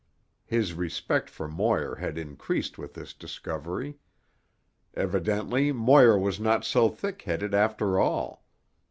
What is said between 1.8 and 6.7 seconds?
had increased with this discovery. Evidently Moir was not